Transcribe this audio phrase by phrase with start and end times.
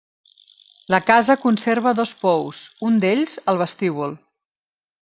[0.93, 4.17] La casa conserva dos pous, un d'ells al vestíbul.